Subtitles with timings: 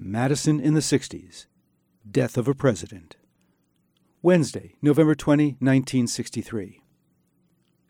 [0.00, 1.46] Madison in the 60s
[2.08, 3.16] Death of a President.
[4.22, 6.80] Wednesday, November 20, 1963.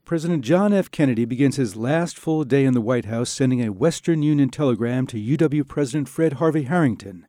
[0.06, 0.90] President John F.
[0.90, 5.06] Kennedy begins his last full day in the White House sending a Western Union telegram
[5.06, 7.26] to UW President Fred Harvey Harrington.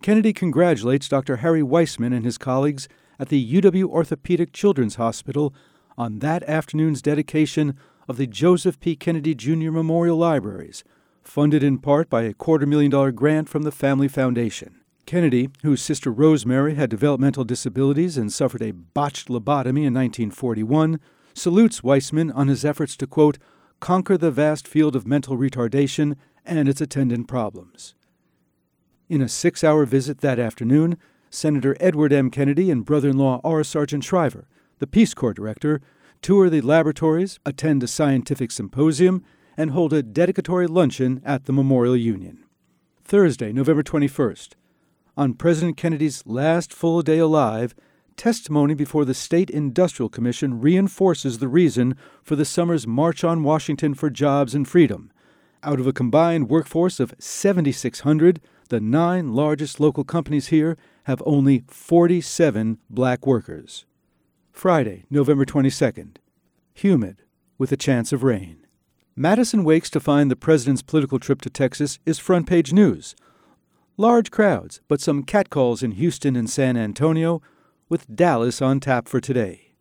[0.00, 1.38] Kennedy congratulates Dr.
[1.38, 2.86] Harry Waisman and his colleagues
[3.18, 5.52] at the UW Orthopedic Children's Hospital
[5.98, 7.76] on that afternoon's dedication
[8.08, 8.94] of the Joseph P.
[8.94, 9.72] Kennedy Jr.
[9.72, 10.84] Memorial Libraries,
[11.24, 14.80] funded in part by a quarter million dollar grant from the Family Foundation.
[15.06, 20.98] Kennedy, whose sister Rosemary had developmental disabilities and suffered a botched lobotomy in 1941,
[21.34, 23.38] salutes Waisman on his efforts to, quote,
[23.80, 27.94] conquer the vast field of mental retardation and its attendant problems.
[29.08, 30.96] In a six hour visit that afternoon,
[31.30, 32.30] Senator Edward M.
[32.30, 33.64] Kennedy and brother in law R.
[33.64, 34.46] Sargent Shriver,
[34.78, 35.80] the Peace Corps director,
[36.22, 39.22] tour the laboratories, attend a scientific symposium,
[39.56, 42.44] and hold a dedicatory luncheon at the Memorial Union.
[43.04, 44.54] Thursday, November 21st.
[45.16, 47.74] On President Kennedy's last full day alive,
[48.16, 53.94] testimony before the State Industrial Commission reinforces the reason for the summer's March on Washington
[53.94, 55.12] for Jobs and Freedom.
[55.62, 61.64] Out of a combined workforce of 7,600, the nine largest local companies here have only
[61.68, 63.86] 47 black workers.
[64.52, 66.16] Friday, November 22nd.
[66.74, 67.22] Humid,
[67.58, 68.63] with a chance of rain.
[69.16, 73.14] Madison wakes to find the president's political trip to Texas is front page news.
[73.96, 77.40] Large crowds, but some catcalls in Houston and San Antonio,
[77.88, 79.76] with Dallas on tap for today.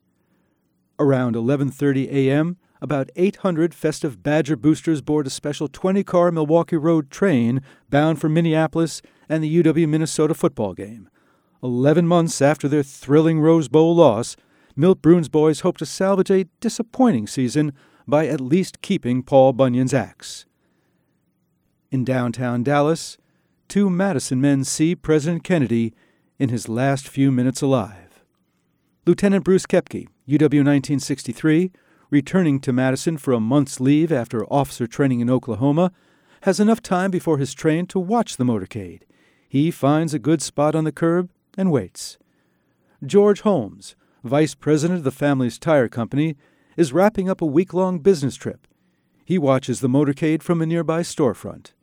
[1.00, 7.64] Around 11:30 a.m., about 800 festive Badger boosters board a special 20-car Milwaukee Road train
[7.90, 11.10] bound for Minneapolis and the UW Minnesota football game.
[11.64, 14.36] 11 months after their thrilling Rose Bowl loss,
[14.76, 17.74] Milt Bruhn's boys hope to salvage a disappointing season
[18.08, 20.46] by at least keeping Paul Bunyan's axe.
[21.92, 23.18] In downtown Dallas,
[23.68, 25.94] two Madison men see President Kennedy
[26.40, 28.24] in his last few minutes alive.
[29.06, 31.72] Lieutenant Bruce Kepke, UW 1963,
[32.10, 35.92] returning to Madison for a month's leave after officer training in Oklahoma,
[36.42, 39.02] has enough time before his train to watch the motorcade.
[39.48, 42.18] He finds a good spot on the curb and waits.
[43.06, 46.36] George Holmes, vice president of the family's tire company,
[46.78, 48.68] is wrapping up a week long business trip.
[49.26, 51.74] He watches the motorcade from a nearby storefront.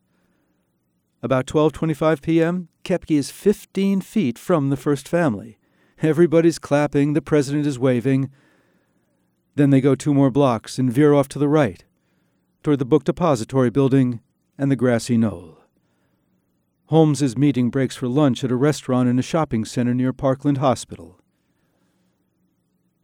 [1.23, 5.59] About 12:25 p.m., Kepke is 15 feet from the first family.
[6.03, 8.31] Everybody's clapping, the president is waving.
[9.55, 11.85] Then they go two more blocks and veer off to the right,
[12.63, 14.21] toward the book depository building
[14.57, 15.59] and the grassy knoll.
[16.87, 21.21] Holmes's meeting breaks for lunch at a restaurant in a shopping center near Parkland Hospital.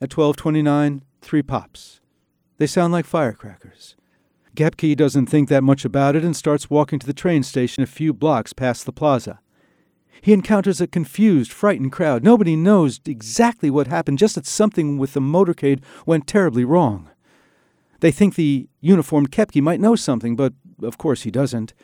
[0.00, 2.00] At 12:29, three pops.
[2.58, 3.96] They sound like firecrackers.
[4.54, 7.86] Kepke doesn't think that much about it and starts walking to the train station a
[7.86, 9.40] few blocks past the plaza.
[10.22, 12.22] He encounters a confused, frightened crowd.
[12.22, 17.10] Nobody knows exactly what happened, just that something with the motorcade went terribly wrong.
[18.00, 21.74] They think the uniformed Kepke might know something, but of course he doesn't.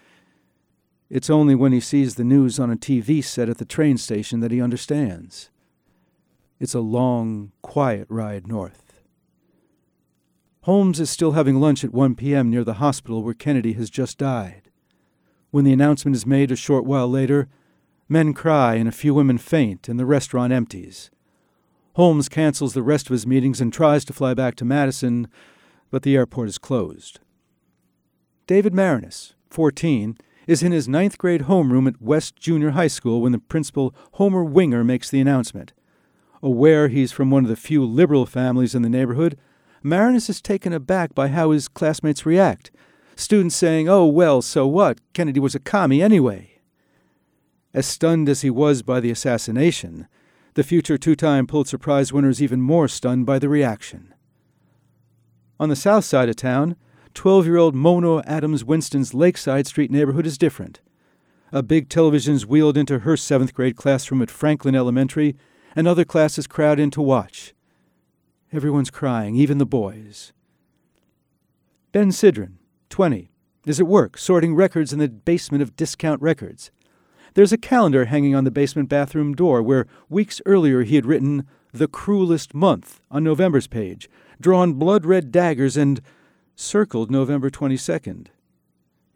[1.10, 4.40] It's only when he sees the news on a TV set at the train station
[4.40, 5.50] that he understands.
[6.58, 8.91] It's a long, quiet ride north.
[10.62, 12.48] Holmes is still having lunch at 1 p.m.
[12.48, 14.70] near the hospital where Kennedy has just died.
[15.50, 17.48] When the announcement is made a short while later,
[18.08, 21.10] men cry and a few women faint, and the restaurant empties.
[21.94, 25.26] Holmes cancels the rest of his meetings and tries to fly back to Madison,
[25.90, 27.18] but the airport is closed.
[28.46, 33.32] David Maraniss, 14, is in his ninth grade homeroom at West Junior High School when
[33.32, 35.72] the principal, Homer Winger, makes the announcement.
[36.40, 39.36] Aware he's from one of the few liberal families in the neighborhood,
[39.84, 42.70] Maraniss is taken aback by how his classmates react.
[43.16, 44.98] Students saying, Oh, well, so what?
[45.12, 46.60] Kennedy was a commie anyway.
[47.74, 50.06] As stunned as he was by the assassination,
[50.54, 54.12] the future two time Pulitzer Prize winner is even more stunned by the reaction.
[55.58, 56.76] On the south side of town,
[57.14, 60.80] 12 year old Mona Adams Winston's Lakeside Street neighborhood is different.
[61.52, 65.36] A big television is wheeled into her seventh grade classroom at Franklin Elementary,
[65.76, 67.54] and other classes crowd in to watch.
[68.52, 70.34] Everyone's crying, even the boys.
[71.90, 72.56] Ben Sidran,
[72.90, 73.30] 20,
[73.64, 76.70] is at work sorting records in the basement of Discount Records.
[77.32, 81.46] There's a calendar hanging on the basement bathroom door where weeks earlier he had written
[81.72, 86.02] The Cruelest Month on November's page, drawn blood red daggers, and
[86.54, 88.26] circled November 22nd.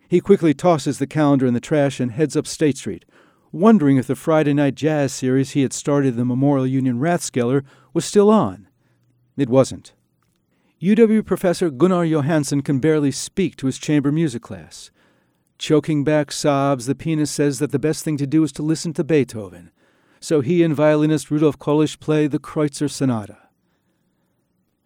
[0.09, 3.05] He quickly tosses the calendar in the trash and heads up State Street,
[3.53, 8.07] wondering if the Friday night jazz series he had started the Memorial Union Rathskeller was
[8.07, 8.66] still on.
[9.37, 9.93] It wasn't.
[10.81, 14.91] UW professor Gunnar Johansen can barely speak to his chamber music class.
[15.59, 18.93] Choking back sobs, the pianist says that the best thing to do is to listen
[18.95, 19.71] to Beethoven.
[20.21, 23.39] So he and violinist Rudolf Kolisch play the Kreutzer Sonata.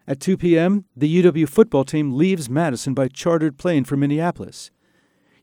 [0.07, 4.71] At 2 p.m., the UW football team leaves Madison by chartered plane for Minneapolis.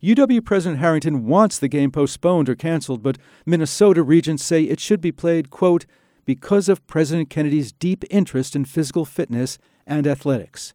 [0.03, 5.01] UW President Harrington wants the game postponed or canceled, but Minnesota regents say it should
[5.01, 5.87] be played, quote,
[6.29, 10.75] because of President Kennedy's deep interest in physical fitness and athletics.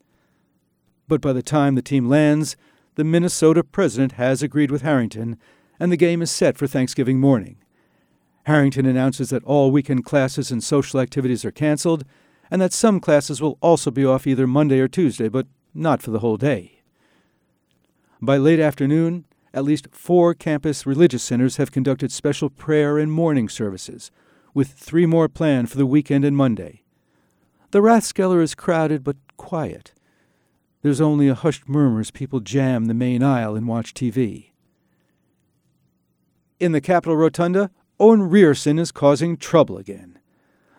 [1.07, 2.57] But by the time the team lands,
[2.95, 5.37] the Minnesota president has agreed with Harrington,
[5.79, 7.57] and the game is set for Thanksgiving mourning.
[8.47, 12.03] Harrington announces that all weekend classes and social activities are canceled,
[12.49, 16.09] and that some classes will also be off either Monday or Tuesday, but not for
[16.09, 16.81] the whole day.
[18.19, 23.47] By late afternoon, at least four campus religious centers have conducted special prayer and morning
[23.49, 24.09] services,
[24.53, 26.83] with three more planned for the weekend and Monday.
[27.71, 29.93] The Rathskeller is crowded but quiet.
[30.81, 34.51] There's only a hushed murmur as people jam the main aisle and watch TV.
[36.59, 40.19] In the Capitol Rotunda, Owen Rierson is causing trouble again.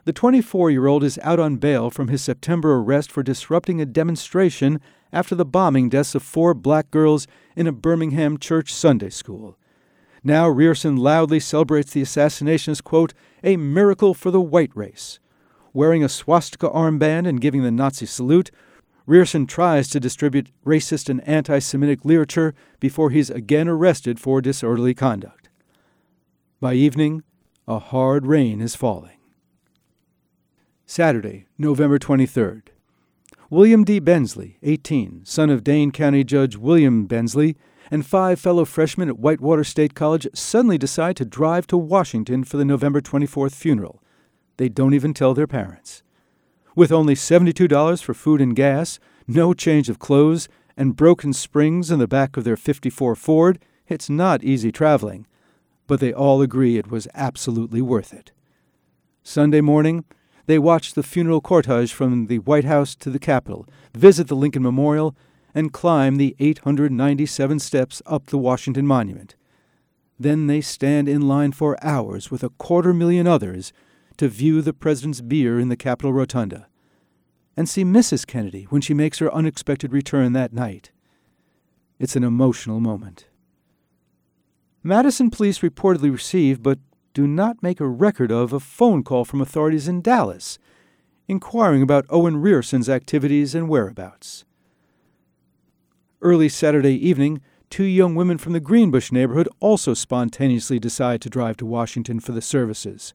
[0.05, 3.87] The 24 year old is out on bail from his September arrest for disrupting a
[3.87, 4.81] demonstration
[5.13, 9.57] after the bombing deaths of four black girls in a Birmingham church Sunday school.
[10.27, 13.13] Now Rierson loudly celebrates the assassination as, quote,
[13.43, 15.21] a miracle for the white race.
[15.75, 18.51] Wearing a swastika armband and giving the Nazi salute,
[19.07, 24.95] Rierson tries to distribute racist and anti Semitic literature before he's again arrested for disorderly
[24.95, 25.51] conduct.
[26.59, 27.23] By evening,
[27.69, 29.19] a hard rain is falling.
[30.87, 32.69] Saturday, November 23rd.
[33.51, 33.99] William D.
[33.99, 37.57] Bensley, 18, son of Dane County Judge William Bensley,
[37.91, 42.57] and five fellow freshmen at Whitewater State College suddenly decide to drive to Washington for
[42.57, 44.03] the November 24th funeral.
[44.57, 46.03] They don't even tell their parents.
[46.75, 51.99] With only $72 for food and gas, no change of clothes, and broken springs in
[51.99, 55.27] the back of their 54 Ford, it's not easy traveling.
[55.87, 58.33] But they all agree it was absolutely worth it.
[59.23, 60.05] Sunday morning,
[60.47, 64.63] they watch the funeral cortege from the White House to the Capitol, visit the Lincoln
[64.63, 65.17] Memorial,
[65.55, 69.37] and climb the 897 steps up the Washington Monument.
[70.19, 73.73] Then they stand in line for hours with a quarter million others
[74.17, 76.69] to view the President's bier in the Capitol Rotunda
[77.57, 78.27] and see Mrs.
[78.27, 80.91] Kennedy when she makes her unexpected return that night.
[81.99, 83.29] It's an emotional moment.
[84.83, 86.79] Madison police reportedly received, but
[87.15, 90.59] do not make a record of a phone call from authorities in Dallas
[91.29, 94.45] inquiring about Owen Rierson's activities and whereabouts.
[96.21, 97.41] Early Saturday evening,
[97.71, 102.33] two young women from the Greenbush neighborhood also spontaneously decide to drive to Washington for
[102.33, 103.15] the services.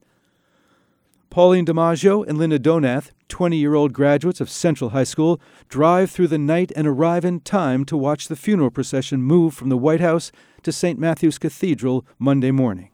[1.28, 6.26] Pauline DiMaggio and Linda Donath, 20 year old graduates of Central High School, drive through
[6.26, 10.00] the night and arrive in time to watch the funeral procession move from the White
[10.00, 10.32] House
[10.64, 10.98] to St.
[10.98, 12.90] Matthew's Cathedral Monday morning.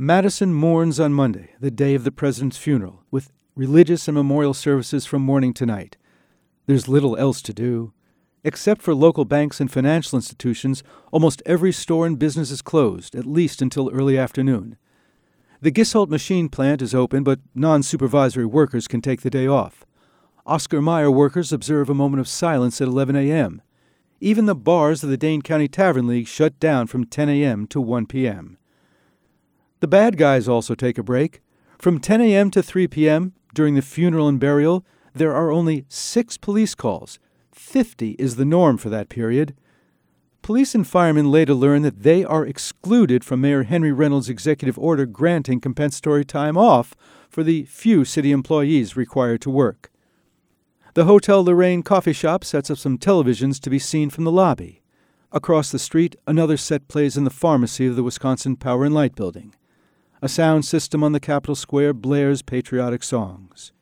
[0.00, 5.04] Madison mourns on Monday, the day of the president's funeral, with religious and memorial services
[5.04, 5.96] from morning to night.
[6.66, 7.92] There's little else to do.
[8.44, 13.26] Except for local banks and financial institutions, almost every store and business is closed, at
[13.26, 14.76] least until early afternoon.
[15.62, 19.84] The Gisholt machine plant is open, but non supervisory workers can take the day off.
[20.46, 23.62] Oscar Mayer workers observe a moment of silence at 11 a.m.
[24.20, 27.66] Even the bars of the Dane County Tavern League shut down from 10 a.m.
[27.66, 28.58] to 1 p.m.
[29.80, 31.40] The bad guys also take a break.
[31.78, 32.50] From 10 a.m.
[32.50, 37.18] to 3 p.m., during the funeral and burial, there are only six police calls.
[37.52, 39.54] 50 is the norm for that period.
[40.42, 45.06] Police and firemen later learn that they are excluded from Mayor Henry Reynolds' executive order
[45.06, 46.94] granting compensatory time off
[47.28, 49.90] for the few city employees required to work.
[50.94, 54.82] The Hotel Lorraine coffee shop sets up some televisions to be seen from the lobby.
[55.30, 59.14] Across the street, another set plays in the pharmacy of the Wisconsin Power and Light
[59.14, 59.54] Building.
[60.20, 63.72] A sound system on the Capitol Square blares patriotic songs.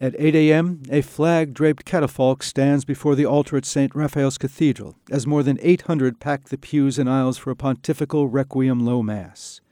[0.00, 3.94] At 8 a.m., a flag draped catafalque stands before the altar at St.
[3.94, 8.84] Raphael's Cathedral as more than 800 pack the pews and aisles for a pontifical requiem
[8.84, 9.62] low mass.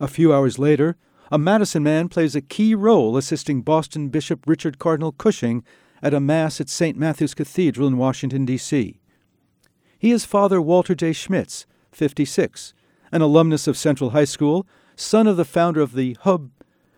[0.00, 0.96] A few hours later,
[1.30, 5.64] a Madison man plays a key role assisting Boston Bishop Richard Cardinal Cushing
[6.02, 6.96] at a Mass at St.
[6.96, 9.00] Matthew's Cathedral in Washington, D.C.
[9.98, 11.12] He is Father Walter J.
[11.12, 12.74] Schmitz, 56,
[13.12, 14.66] an alumnus of Central High School,
[14.96, 16.50] son of the founder of the Hub,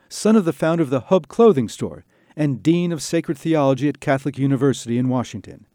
[0.08, 2.04] son of the founder of the Hub clothing store,
[2.36, 5.66] and Dean of Sacred Theology at Catholic University in Washington.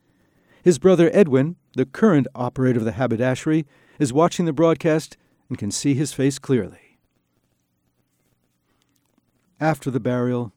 [0.63, 3.65] His brother Edwin, the current operator of the haberdashery,
[3.99, 5.17] is watching the broadcast
[5.49, 6.97] and can see his face clearly.
[9.59, 10.53] After the burial,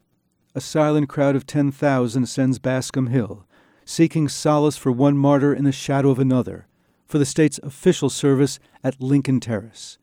[0.54, 3.46] a silent crowd of 10,000 ascends Bascom Hill,
[3.84, 6.66] seeking solace for one martyr in the shadow of another,
[7.12, 9.98] for the state's official service at Lincoln Terrace.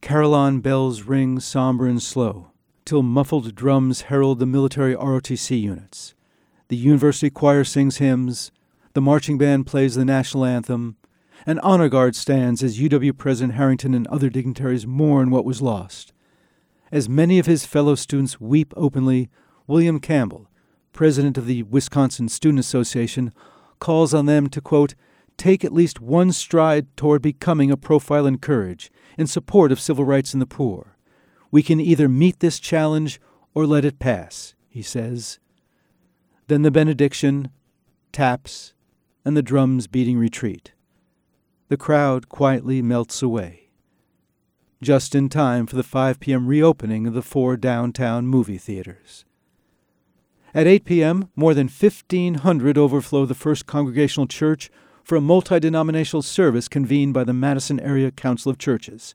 [0.00, 2.52] Carillon bells ring somber and slow,
[2.84, 6.14] till muffled drums herald the military ROTC units.
[6.68, 8.52] The university choir sings hymns,
[8.92, 10.96] the marching band plays the national anthem,
[11.46, 16.12] an honor guard stands as UW President Harrington and other dignitaries mourn what was lost.
[16.92, 19.30] As many of his fellow students weep openly,
[19.66, 20.48] William Campbell,
[20.92, 23.32] president of the Wisconsin Student Association,
[23.80, 24.94] calls on them to, quote,
[25.40, 30.04] take at least one stride toward becoming a profile in courage in support of civil
[30.04, 30.98] rights and the poor.
[31.50, 33.18] We can either meet this challenge
[33.54, 35.38] or let it pass, he says.
[36.48, 37.48] Then the benediction,
[38.12, 38.74] taps,
[39.24, 40.72] and the drums beating retreat.
[41.68, 43.70] The crowd quietly melts away.
[44.82, 46.46] Just in time for the 5 p.m.
[46.48, 49.24] reopening of the four downtown movie theaters.
[50.52, 54.70] At 8 p.m., more than 1,500 overflow the First Congregational Church
[55.04, 59.14] for a multi denominational service convened by the Madison Area Council of Churches.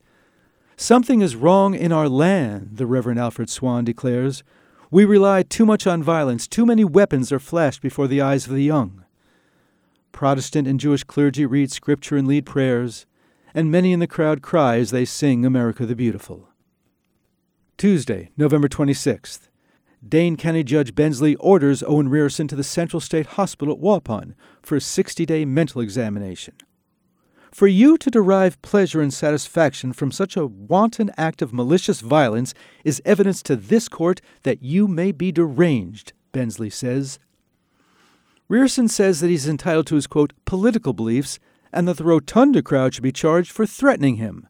[0.77, 4.43] Something is wrong in our land, the Reverend Alfred Swan declares.
[4.91, 8.53] We rely too much on violence, too many weapons are flashed before the eyes of
[8.53, 9.05] the young.
[10.11, 13.05] Protestant and Jewish clergy read scripture and lead prayers,
[13.53, 16.49] and many in the crowd cry as they sing America the Beautiful.
[17.77, 19.49] Tuesday, November 26th.
[20.07, 24.75] Dane County Judge Bensley orders Owen Rierson to the Central State Hospital at Waupun for
[24.75, 26.53] a 60 day mental examination.
[27.51, 32.53] For you to derive pleasure and satisfaction from such a wanton act of malicious violence
[32.83, 37.17] is evidence to this court that you may be deranged, Bensley says.
[38.47, 41.39] Rierson says that he's entitled to his, quote, political beliefs
[41.73, 44.47] and that the Rotunda crowd should be charged for threatening him.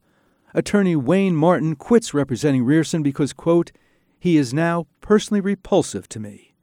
[0.53, 3.71] Attorney Wayne Martin quits representing Rierson because, quote,
[4.19, 6.55] he is now personally repulsive to me.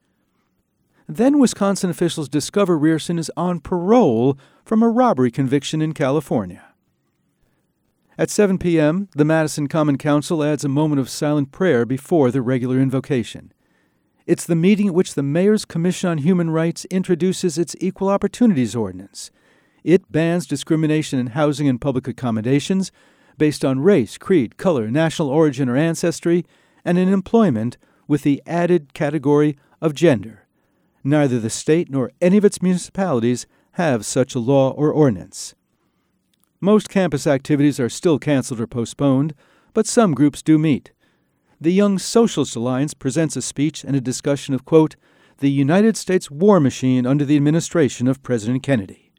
[1.08, 6.64] Then Wisconsin officials discover Rierson is on parole from a robbery conviction in California.
[8.18, 12.42] At 7 p.m., the Madison Common Council adds a moment of silent prayer before the
[12.42, 13.52] regular invocation.
[14.26, 18.75] It's the meeting at which the Mayor's Commission on Human Rights introduces its Equal Opportunities
[18.75, 19.30] Ordinance.
[19.84, 22.90] It bans discrimination in housing and public accommodations
[23.38, 26.44] based on race, creed, color, national origin, or ancestry,
[26.84, 30.47] and in employment with the added category of gender.
[31.04, 35.54] Neither the state nor any of its municipalities have such a law or ordinance.
[36.61, 39.35] Most campus activities are still canceled or postponed,
[39.75, 40.92] but some groups do meet.
[41.61, 44.97] The Young Socialist Alliance presents a speech and a discussion of, quote,
[45.38, 49.12] the United States war machine under the administration of President Kennedy.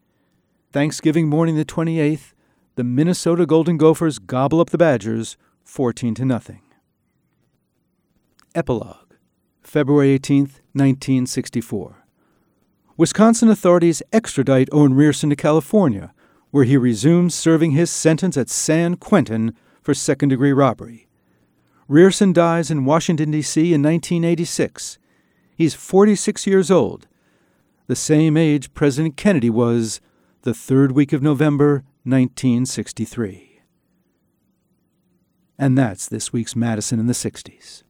[0.72, 2.34] Thanksgiving morning the 28th,
[2.76, 6.63] the Minnesota Golden Gophers gobble up the Badgers 14 to nothing.
[8.56, 9.14] Epilogue
[9.62, 10.42] February 18,
[10.74, 12.06] 1964.
[12.96, 16.14] Wisconsin authorities extradite Owen Rierson to California,
[16.52, 21.08] where he resumes serving his sentence at San Quentin for second degree robbery.
[21.90, 23.62] Rierson dies in Washington, D.C.
[23.74, 25.00] in 1986.
[25.56, 27.08] He's 46 years old,
[27.88, 30.00] the same age President Kennedy was
[30.44, 33.62] the third week of November, 1963.
[35.58, 37.84] And that's this week's Madison in the 60s.